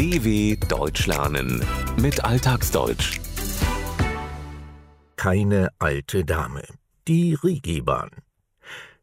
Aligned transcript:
DW 0.00 0.56
Deutsch 0.66 1.06
lernen 1.06 1.62
mit 2.00 2.24
Alltagsdeutsch. 2.24 3.20
Keine 5.16 5.68
alte 5.78 6.24
Dame. 6.24 6.62
Die 7.06 7.34
Rigibahn. 7.34 8.08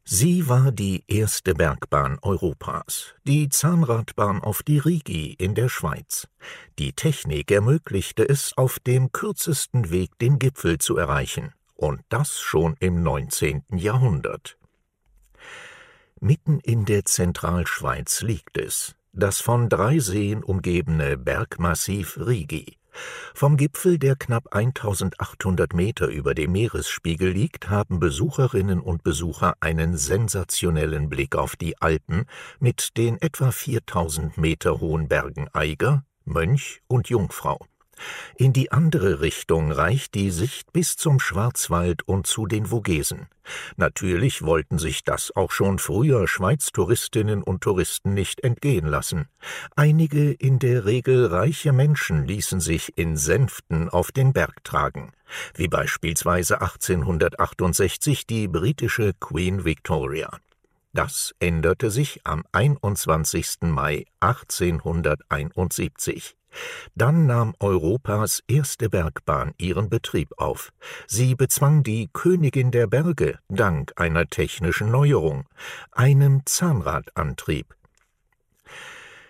Sie 0.04 0.50
war 0.50 0.72
die 0.72 1.04
erste 1.08 1.54
Bergbahn 1.54 2.18
Europas, 2.24 3.14
die 3.26 3.48
Zahnradbahn 3.48 4.42
auf 4.42 4.64
die 4.64 4.80
Rigi 4.80 5.34
in 5.34 5.54
der 5.54 5.70
Schweiz. 5.70 6.28
Die 6.80 6.94
Technik 6.94 7.52
ermöglichte 7.52 8.28
es, 8.28 8.58
auf 8.58 8.80
dem 8.80 9.12
kürzesten 9.12 9.92
Weg 9.92 10.18
den 10.18 10.40
Gipfel 10.40 10.80
zu 10.80 10.98
erreichen, 10.98 11.54
und 11.76 12.02
das 12.10 12.40
schon 12.40 12.76
im 12.80 13.04
19. 13.04 13.66
Jahrhundert. 13.76 14.58
Mitten 16.20 16.60
in 16.62 16.86
der 16.86 17.06
Zentralschweiz 17.06 18.24
liegt 18.24 18.58
es, 18.58 18.96
das 19.14 19.40
von 19.40 19.70
drei 19.70 20.00
Seen 20.00 20.44
umgebene 20.44 21.18
Bergmassiv 21.18 22.18
Rigi. 22.18 22.78
Vom 23.34 23.58
Gipfel, 23.58 24.00
der 24.00 24.16
knapp 24.16 24.56
1800 24.56 25.74
Meter 25.74 26.08
über 26.08 26.34
dem 26.34 26.52
Meeresspiegel 26.52 27.30
liegt, 27.30 27.70
haben 27.70 28.00
Besucherinnen 28.00 28.80
und 28.80 29.04
Besucher 29.04 29.56
einen 29.60 29.98
sensationellen 29.98 31.10
Blick 31.10 31.36
auf 31.36 31.56
die 31.56 31.80
Alpen 31.82 32.26
mit 32.60 32.98
den 32.98 33.22
etwa 33.22 33.52
4000 33.52 34.38
Meter 34.38 34.80
hohen 34.80 35.08
Bergen 35.08 35.48
Eiger, 35.54 36.04
Mönch 36.26 36.82
und 36.88 37.10
Jungfrau. 37.10 37.60
In 38.36 38.54
die 38.54 38.72
andere 38.72 39.22
Richtung 39.22 39.72
reicht 39.72 40.14
die 40.14 40.32
Sicht 40.32 40.72
bis 40.74 40.96
zum 40.96 41.20
Schwarzwald 41.20 42.08
und 42.08 42.28
zu 42.28 42.46
den 42.46 42.68
Vogesen. 42.68 43.28
Natürlich 43.76 44.42
wollten 44.42 44.78
sich 44.78 45.04
das 45.04 45.36
auch 45.36 45.52
schon 45.52 45.80
früher 45.80 46.28
Schweiztouristinnen 46.28 47.44
und 47.44 47.62
Touristen 47.62 48.14
nicht 48.14 48.44
entgehen 48.44 48.88
lassen. 48.88 49.28
Einige 49.76 50.32
in 50.32 50.60
der 50.60 50.86
Regel 50.86 51.26
reiche 51.26 51.74
Menschen 51.74 52.26
ließen 52.26 52.60
sich 52.60 52.98
in 52.98 53.18
Sänften 53.18 53.90
auf 53.90 54.12
den 54.12 54.34
Berg 54.34 54.64
tragen, 54.64 55.14
wie 55.56 55.68
beispielsweise 55.68 56.62
1868 56.62 58.28
die 58.28 58.48
britische 58.48 59.14
Queen 59.20 59.66
Victoria. 59.66 60.30
Das 60.94 61.36
änderte 61.40 61.92
sich 61.92 62.22
am 62.24 62.44
21. 62.54 63.58
Mai 63.62 64.06
1871. 64.20 66.37
Dann 66.96 67.26
nahm 67.26 67.54
Europas 67.60 68.44
erste 68.48 68.90
Bergbahn 68.90 69.54
ihren 69.58 69.90
Betrieb 69.90 70.30
auf. 70.38 70.72
Sie 71.08 71.36
bezwang 71.36 71.84
die 71.84 72.10
Königin 72.14 72.72
der 72.72 72.88
Berge 72.88 73.40
dank 73.50 73.94
einer 73.96 74.28
technischen 74.28 74.92
Neuerung, 74.92 75.48
einem 75.92 76.42
Zahnradantrieb. 76.46 77.76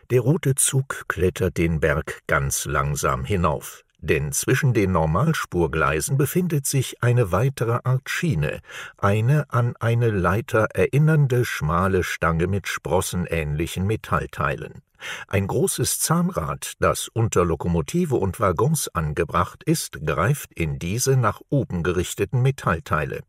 Der 0.09 0.21
rote 0.21 0.55
Zug 0.55 1.05
klettert 1.07 1.57
den 1.57 1.79
Berg 1.79 2.21
ganz 2.27 2.65
langsam 2.65 3.25
hinauf 3.25 3.83
denn 3.99 4.31
zwischen 4.31 4.73
den 4.73 4.91
Normalspurgleisen 4.91 6.17
befindet 6.17 6.65
sich 6.65 7.01
eine 7.01 7.31
weitere 7.31 7.79
Art 7.83 8.09
Schiene, 8.09 8.61
eine 8.97 9.45
an 9.49 9.75
eine 9.77 10.09
Leiter 10.09 10.69
erinnernde 10.73 11.45
schmale 11.45 12.03
Stange 12.03 12.47
mit 12.47 12.67
sprossenähnlichen 12.67 13.85
Metallteilen. 13.85 14.81
Ein 15.27 15.47
großes 15.47 15.99
Zahnrad, 15.99 16.73
das 16.79 17.07
unter 17.07 17.45
Lokomotive 17.45 18.15
und 18.15 18.39
Waggons 18.39 18.87
angebracht 18.89 19.63
ist, 19.63 20.05
greift 20.05 20.53
in 20.53 20.79
diese 20.79 21.17
nach 21.17 21.41
oben 21.49 21.83
gerichteten 21.83 22.41
Metallteile. 22.41 23.21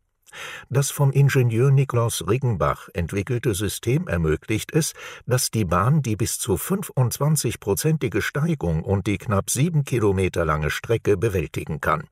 Das 0.69 0.91
vom 0.91 1.11
Ingenieur 1.11 1.71
Niklaus 1.71 2.27
Riggenbach 2.27 2.89
entwickelte 2.93 3.53
System 3.53 4.07
ermöglicht 4.07 4.71
es, 4.71 4.93
dass 5.25 5.51
die 5.51 5.65
Bahn 5.65 6.01
die 6.01 6.15
bis 6.15 6.39
zu 6.39 6.55
25-prozentige 6.55 8.21
Steigung 8.21 8.83
und 8.83 9.07
die 9.07 9.17
knapp 9.17 9.49
sieben 9.49 9.83
Kilometer 9.83 10.45
lange 10.45 10.69
Strecke 10.69 11.17
bewältigen 11.17 11.81
kann. 11.81 12.07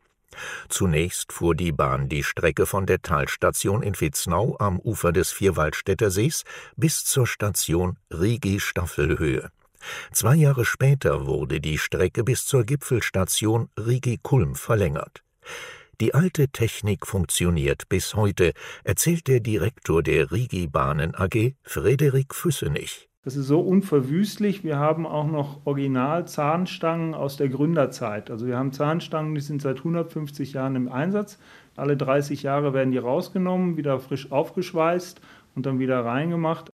Zunächst 0.69 1.31
fuhr 1.33 1.55
die 1.55 1.71
Bahn 1.71 2.09
die 2.09 2.23
Strecke 2.23 2.65
von 2.65 2.85
der 2.85 3.01
Talstation 3.01 3.81
in 3.81 3.99
Vitznau 3.99 4.57
am 4.59 4.79
Ufer 4.79 5.11
des 5.11 5.31
Vierwaldstätter 5.31 6.11
Sees 6.11 6.43
bis 6.75 7.05
zur 7.05 7.27
Station 7.27 7.97
Rigi 8.11 8.59
Staffelhöhe. 8.59 9.49
Zwei 10.11 10.35
Jahre 10.35 10.65
später 10.65 11.25
wurde 11.25 11.61
die 11.61 11.77
Strecke 11.77 12.23
bis 12.23 12.45
zur 12.45 12.65
Gipfelstation 12.65 13.69
Rigi 13.77 14.19
Kulm 14.21 14.55
verlängert. 14.55 15.23
Die 15.99 16.13
alte 16.13 16.49
Technik 16.49 17.07
funktioniert 17.07 17.89
bis 17.89 18.13
heute, 18.13 18.53
erzählt 18.83 19.27
der 19.27 19.39
Direktor 19.39 20.03
der 20.03 20.31
Rigi 20.31 20.67
Bahnen 20.67 21.15
AG, 21.15 21.55
Frederik 21.63 22.35
Füssenich. 22.35 23.09
Das 23.23 23.35
ist 23.35 23.47
so 23.47 23.61
unverwüstlich. 23.61 24.63
Wir 24.63 24.77
haben 24.77 25.07
auch 25.07 25.25
noch 25.25 25.65
Original-Zahnstangen 25.65 27.15
aus 27.15 27.37
der 27.37 27.49
Gründerzeit. 27.49 28.29
Also 28.29 28.45
wir 28.45 28.59
haben 28.59 28.73
Zahnstangen, 28.73 29.33
die 29.33 29.41
sind 29.41 29.63
seit 29.63 29.79
150 29.79 30.53
Jahren 30.53 30.75
im 30.75 30.87
Einsatz. 30.87 31.39
Alle 31.75 31.97
30 31.97 32.43
Jahre 32.43 32.75
werden 32.75 32.91
die 32.91 32.99
rausgenommen, 32.99 33.75
wieder 33.75 33.99
frisch 33.99 34.31
aufgeschweißt 34.31 35.19
und 35.55 35.65
dann 35.65 35.79
wieder 35.79 36.05
reingemacht. 36.05 36.69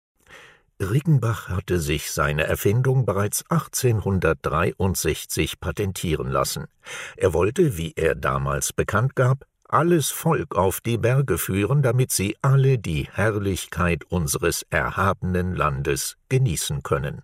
Riggenbach 0.81 1.51
hatte 1.51 1.79
sich 1.79 2.11
seine 2.11 2.45
Erfindung 2.45 3.05
bereits 3.05 3.45
1863 3.51 5.61
patentieren 5.61 6.31
lassen. 6.31 6.69
Er 7.17 7.35
wollte, 7.35 7.77
wie 7.77 7.93
er 7.97 8.15
damals 8.15 8.73
bekannt 8.73 9.15
gab, 9.15 9.45
alles 9.69 10.09
Volk 10.11 10.57
auf 10.57 10.81
die 10.81 10.97
Berge 10.97 11.37
führen, 11.39 11.83
damit 11.83 12.13
sie 12.13 12.37
alle 12.43 12.79
die 12.79 13.09
Herrlichkeit 13.13 14.05
unseres 14.05 14.65
erhabenen 14.71 15.55
Landes 15.55 16.17
genießen 16.29 16.83
können. 16.83 17.23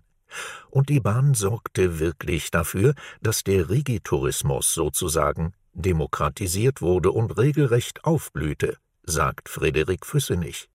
Und 0.69 0.89
die 0.89 0.99
Bahn 0.99 1.33
sorgte 1.33 1.99
wirklich 1.99 2.51
dafür, 2.51 2.93
dass 3.21 3.43
der 3.43 3.69
Rigitourismus 3.69 4.73
sozusagen 4.73 5.53
demokratisiert 5.73 6.81
wurde 6.81 7.11
und 7.11 7.37
regelrecht 7.37 8.05
aufblühte, 8.05 8.77
sagt 9.03 9.49
Friedrich 9.49 10.05
Füssenich. 10.05 10.69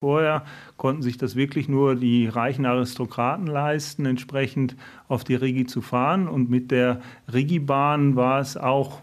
Vorher 0.00 0.44
konnten 0.76 1.02
sich 1.02 1.18
das 1.18 1.34
wirklich 1.34 1.68
nur 1.68 1.96
die 1.96 2.28
reichen 2.28 2.66
Aristokraten 2.66 3.48
leisten, 3.48 4.06
entsprechend 4.06 4.76
auf 5.08 5.24
die 5.24 5.34
Rigi 5.34 5.66
zu 5.66 5.80
fahren. 5.82 6.28
Und 6.28 6.48
mit 6.48 6.70
der 6.70 7.00
Rigibahn 7.32 8.14
war 8.14 8.38
es 8.40 8.56
auch 8.56 9.02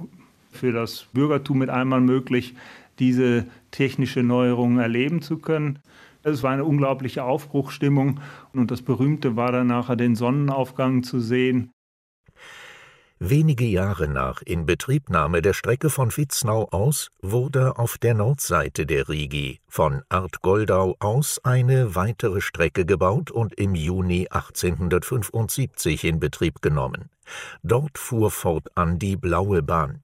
für 0.51 0.71
das 0.71 1.07
Bürgertum 1.11 1.57
mit 1.57 1.69
einmal 1.69 1.99
möglich, 1.99 2.55
diese 2.99 3.45
technische 3.71 4.23
Neuerung 4.23 4.79
erleben 4.79 5.21
zu 5.21 5.37
können. 5.37 5.79
Es 6.23 6.43
war 6.43 6.51
eine 6.51 6.63
unglaubliche 6.63 7.25
Aufbruchstimmung 7.25 8.21
und 8.53 8.71
das 8.71 8.81
Berühmte 8.81 9.35
war 9.35 9.51
dann 9.51 9.67
nachher 9.67 9.97
den 9.97 10.15
Sonnenaufgang 10.15 11.03
zu 11.03 11.19
sehen. 11.19 11.74
Wenige 13.19 13.63
Jahre 13.63 14.09
nach 14.09 14.41
Inbetriebnahme 14.41 15.41
der 15.41 15.53
Strecke 15.53 15.89
von 15.89 16.15
Vitznau 16.15 16.67
aus 16.71 17.11
wurde 17.21 17.79
auf 17.79 17.97
der 17.97 18.13
Nordseite 18.13 18.85
der 18.85 19.07
Rigi 19.07 19.61
von 19.69 20.03
Artgoldau 20.09 20.97
aus 20.99 21.39
eine 21.45 21.95
weitere 21.95 22.41
Strecke 22.41 22.85
gebaut 22.85 23.31
und 23.31 23.53
im 23.53 23.73
Juni 23.73 24.27
1875 24.29 26.03
in 26.03 26.19
Betrieb 26.19 26.61
genommen. 26.61 27.09
Dort 27.63 27.97
fuhr 27.97 28.31
fortan 28.31 28.99
die 28.99 29.15
Blaue 29.15 29.63
Bahn. 29.63 30.03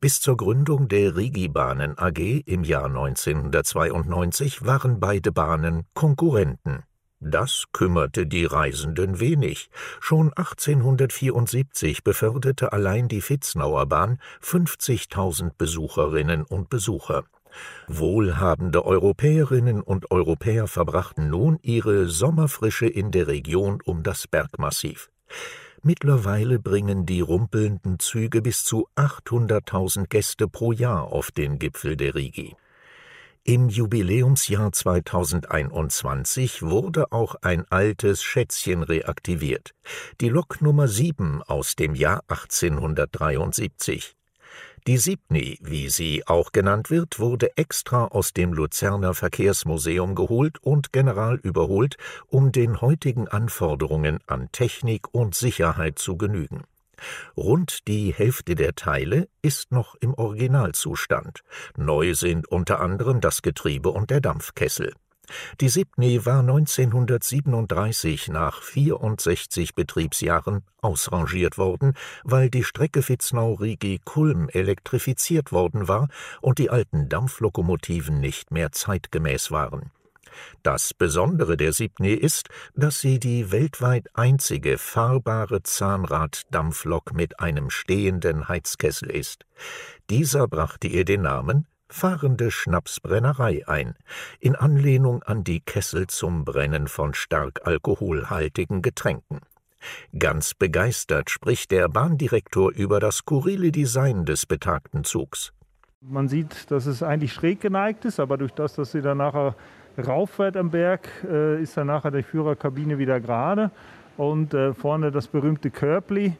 Bis 0.00 0.20
zur 0.20 0.36
Gründung 0.36 0.86
der 0.86 1.16
Rigibahnen 1.16 1.98
AG 1.98 2.44
im 2.46 2.62
Jahr 2.62 2.86
1992 2.86 4.64
waren 4.64 5.00
beide 5.00 5.32
Bahnen 5.32 5.84
Konkurrenten. 5.94 6.84
Das 7.20 7.64
kümmerte 7.72 8.26
die 8.26 8.44
Reisenden 8.44 9.20
wenig. 9.20 9.70
Schon 10.00 10.32
1874 10.34 12.04
beförderte 12.04 12.72
allein 12.72 13.08
die 13.08 13.26
Vitznauer 13.26 13.86
Bahn 13.86 14.18
50.000 14.42 15.52
Besucherinnen 15.56 16.42
und 16.42 16.68
Besucher. 16.68 17.24
Wohlhabende 17.88 18.84
Europäerinnen 18.84 19.80
und 19.80 20.10
Europäer 20.10 20.66
verbrachten 20.66 21.30
nun 21.30 21.58
ihre 21.62 22.08
Sommerfrische 22.08 22.86
in 22.86 23.10
der 23.10 23.28
Region 23.28 23.80
um 23.82 24.02
das 24.02 24.28
Bergmassiv. 24.28 25.10
Mittlerweile 25.82 26.58
bringen 26.58 27.06
die 27.06 27.20
rumpelnden 27.20 27.98
Züge 27.98 28.42
bis 28.42 28.64
zu 28.64 28.88
800.000 28.96 30.08
Gäste 30.08 30.48
pro 30.48 30.72
Jahr 30.72 31.04
auf 31.12 31.30
den 31.30 31.58
Gipfel 31.58 31.96
der 31.96 32.14
Rigi. 32.14 32.56
Im 33.48 33.68
Jubiläumsjahr 33.68 34.72
2021 34.72 36.62
wurde 36.62 37.12
auch 37.12 37.36
ein 37.42 37.64
altes 37.70 38.24
Schätzchen 38.24 38.82
reaktiviert, 38.82 39.72
die 40.20 40.30
Lok 40.30 40.60
Nummer 40.60 40.88
7 40.88 41.44
aus 41.44 41.76
dem 41.76 41.94
Jahr 41.94 42.24
1873. 42.26 44.16
Die 44.88 44.98
Siebni, 44.98 45.60
wie 45.62 45.90
sie 45.90 46.26
auch 46.26 46.50
genannt 46.50 46.90
wird, 46.90 47.20
wurde 47.20 47.56
extra 47.56 48.06
aus 48.06 48.32
dem 48.32 48.52
Luzerner 48.52 49.14
Verkehrsmuseum 49.14 50.16
geholt 50.16 50.58
und 50.60 50.92
general 50.92 51.36
überholt, 51.36 51.98
um 52.26 52.50
den 52.50 52.80
heutigen 52.80 53.28
Anforderungen 53.28 54.18
an 54.26 54.50
Technik 54.50 55.14
und 55.14 55.36
Sicherheit 55.36 56.00
zu 56.00 56.16
genügen 56.16 56.64
Rund 57.36 57.86
die 57.88 58.12
Hälfte 58.12 58.54
der 58.54 58.74
Teile 58.74 59.28
ist 59.42 59.72
noch 59.72 59.94
im 60.00 60.14
Originalzustand. 60.14 61.40
Neu 61.76 62.14
sind 62.14 62.48
unter 62.48 62.80
anderem 62.80 63.20
das 63.20 63.42
Getriebe 63.42 63.90
und 63.90 64.10
der 64.10 64.20
Dampfkessel. 64.20 64.92
Die 65.60 65.68
Sibny 65.68 66.24
war 66.24 66.40
1937 66.40 68.28
nach 68.28 68.62
64 68.62 69.74
Betriebsjahren 69.74 70.62
ausrangiert 70.80 71.58
worden, 71.58 71.94
weil 72.24 72.50
die 72.50 72.64
Strecke 72.64 73.06
Vitznau-Rigi-Kulm 73.06 74.48
elektrifiziert 74.48 75.52
worden 75.52 75.88
war 75.88 76.08
und 76.40 76.58
die 76.58 76.70
alten 76.70 77.08
Dampflokomotiven 77.08 78.20
nicht 78.20 78.50
mehr 78.50 78.72
zeitgemäß 78.72 79.50
waren. 79.50 79.90
Das 80.62 80.94
Besondere 80.94 81.56
der 81.56 81.72
Sibny 81.72 82.12
ist, 82.12 82.48
dass 82.74 83.00
sie 83.00 83.18
die 83.18 83.50
weltweit 83.52 84.08
einzige 84.14 84.78
fahrbare 84.78 85.62
Zahnrad-Dampflok 85.62 87.12
mit 87.14 87.40
einem 87.40 87.70
stehenden 87.70 88.48
Heizkessel 88.48 89.10
ist. 89.10 89.44
Dieser 90.10 90.48
brachte 90.48 90.88
ihr 90.88 91.04
den 91.04 91.22
Namen 91.22 91.66
fahrende 91.88 92.50
Schnapsbrennerei 92.50 93.66
ein, 93.66 93.94
in 94.40 94.56
Anlehnung 94.56 95.22
an 95.22 95.44
die 95.44 95.60
Kessel 95.60 96.06
zum 96.08 96.44
Brennen 96.44 96.88
von 96.88 97.14
stark 97.14 97.60
alkoholhaltigen 97.64 98.82
Getränken. 98.82 99.40
Ganz 100.18 100.54
begeistert 100.54 101.30
spricht 101.30 101.70
der 101.70 101.88
Bahndirektor 101.88 102.72
über 102.72 102.98
das 102.98 103.18
skurrile 103.18 103.70
Design 103.70 104.24
des 104.24 104.46
betagten 104.46 105.04
Zugs. 105.04 105.52
Man 106.00 106.28
sieht, 106.28 106.70
dass 106.70 106.86
es 106.86 107.02
eigentlich 107.02 107.32
schräg 107.32 107.60
geneigt 107.60 108.04
ist, 108.04 108.20
aber 108.20 108.36
durch 108.36 108.52
das, 108.52 108.74
dass 108.74 108.92
sie 108.92 109.02
dann 109.02 109.18
nachher 109.18 109.56
rauffährt 109.98 110.56
am 110.56 110.70
Berg, 110.70 111.08
äh, 111.28 111.62
ist 111.62 111.76
dann 111.76 111.88
nachher 111.88 112.10
die 112.10 112.22
Führerkabine 112.22 112.98
wieder 112.98 113.20
gerade. 113.20 113.70
Und 114.16 114.54
äh, 114.54 114.72
vorne 114.74 115.10
das 115.10 115.28
berühmte 115.28 115.70
Körbli, 115.70 116.36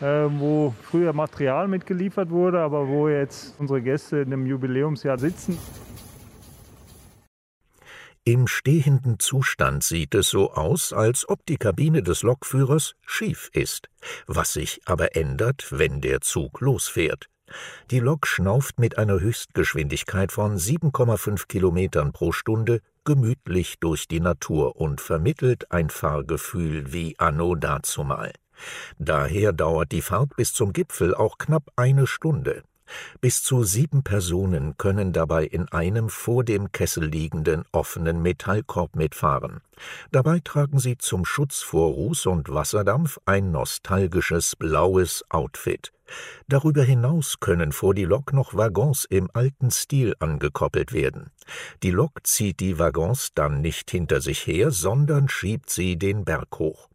äh, 0.00 0.04
wo 0.04 0.74
früher 0.82 1.12
Material 1.12 1.68
mitgeliefert 1.68 2.30
wurde, 2.30 2.60
aber 2.60 2.86
wo 2.86 3.08
jetzt 3.08 3.58
unsere 3.58 3.82
Gäste 3.82 4.18
in 4.18 4.30
dem 4.30 4.46
Jubiläumsjahr 4.46 5.18
sitzen. 5.18 5.58
Im 8.28 8.48
stehenden 8.48 9.20
Zustand 9.20 9.84
sieht 9.84 10.12
es 10.16 10.30
so 10.30 10.52
aus, 10.52 10.92
als 10.92 11.28
ob 11.28 11.46
die 11.46 11.58
Kabine 11.58 12.02
des 12.02 12.22
Lokführers 12.22 12.96
schief 13.06 13.50
ist, 13.52 13.88
was 14.26 14.52
sich 14.52 14.80
aber 14.84 15.14
ändert, 15.14 15.68
wenn 15.70 16.00
der 16.00 16.22
Zug 16.22 16.60
losfährt. 16.60 17.28
Die 17.90 18.00
Lok 18.00 18.26
schnauft 18.26 18.78
mit 18.78 18.98
einer 18.98 19.20
Höchstgeschwindigkeit 19.20 20.32
von 20.32 20.56
7,5 20.56 21.46
Kilometern 21.46 22.12
pro 22.12 22.32
Stunde 22.32 22.80
gemütlich 23.04 23.78
durch 23.78 24.08
die 24.08 24.20
Natur 24.20 24.76
und 24.76 25.00
vermittelt 25.00 25.70
ein 25.70 25.90
Fahrgefühl 25.90 26.92
wie 26.92 27.18
anno 27.18 27.54
dazumal. 27.54 28.32
Daher 28.98 29.52
dauert 29.52 29.92
die 29.92 30.02
Fahrt 30.02 30.34
bis 30.36 30.52
zum 30.52 30.72
Gipfel 30.72 31.14
auch 31.14 31.38
knapp 31.38 31.70
eine 31.76 32.06
Stunde. 32.06 32.62
Bis 33.20 33.42
zu 33.42 33.64
sieben 33.64 34.02
Personen 34.02 34.76
können 34.76 35.12
dabei 35.12 35.44
in 35.44 35.68
einem 35.68 36.08
vor 36.08 36.44
dem 36.44 36.72
Kessel 36.72 37.04
liegenden 37.04 37.64
offenen 37.72 38.22
Metallkorb 38.22 38.96
mitfahren. 38.96 39.60
Dabei 40.12 40.40
tragen 40.40 40.78
sie 40.78 40.98
zum 40.98 41.24
Schutz 41.24 41.62
vor 41.62 41.92
Ruß 41.92 42.26
und 42.26 42.48
Wasserdampf 42.52 43.18
ein 43.24 43.50
nostalgisches 43.50 44.56
blaues 44.56 45.24
Outfit. 45.28 45.92
Darüber 46.48 46.82
hinaus 46.82 47.40
können 47.40 47.72
vor 47.72 47.94
die 47.94 48.04
Lok 48.04 48.32
noch 48.32 48.54
Waggons 48.54 49.04
im 49.06 49.28
alten 49.32 49.70
Stil 49.70 50.14
angekoppelt 50.20 50.92
werden. 50.92 51.30
Die 51.82 51.90
Lok 51.90 52.26
zieht 52.26 52.60
die 52.60 52.78
Waggons 52.78 53.30
dann 53.34 53.60
nicht 53.60 53.90
hinter 53.90 54.20
sich 54.20 54.46
her, 54.46 54.70
sondern 54.70 55.28
schiebt 55.28 55.70
sie 55.70 55.96
den 55.96 56.24
Berg 56.24 56.58
hoch. 56.58 56.88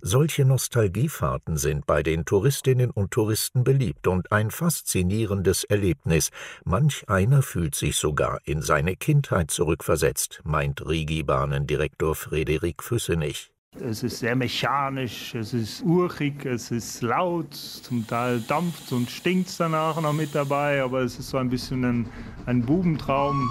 Solche 0.00 0.44
Nostalgiefahrten 0.44 1.56
sind 1.56 1.86
bei 1.86 2.02
den 2.02 2.24
Touristinnen 2.24 2.90
und 2.90 3.10
Touristen 3.10 3.64
beliebt 3.64 4.06
und 4.06 4.32
ein 4.32 4.50
faszinierendes 4.50 5.64
Erlebnis. 5.64 6.30
Manch 6.64 7.08
einer 7.08 7.42
fühlt 7.42 7.74
sich 7.74 7.96
sogar 7.96 8.40
in 8.44 8.62
seine 8.62 8.96
Kindheit 8.96 9.50
zurückversetzt, 9.50 10.40
meint 10.44 10.86
Rigi-Bahnendirektor 10.86 12.14
Frederik 12.14 12.82
Füssenich. 12.82 13.52
Es 13.80 14.02
ist 14.02 14.18
sehr 14.18 14.36
mechanisch, 14.36 15.34
es 15.34 15.54
ist 15.54 15.82
urig, 15.82 16.44
es 16.44 16.70
ist 16.70 17.00
laut, 17.00 17.54
zum 17.54 18.06
Teil 18.06 18.40
dampft 18.46 18.92
und 18.92 19.10
stinkt 19.10 19.58
danach 19.58 19.98
noch 20.00 20.12
mit 20.12 20.34
dabei, 20.34 20.82
aber 20.82 21.00
es 21.00 21.18
ist 21.18 21.30
so 21.30 21.38
ein 21.38 21.48
bisschen 21.48 21.82
ein, 21.84 22.08
ein 22.44 22.62
Bubentraum. 22.62 23.50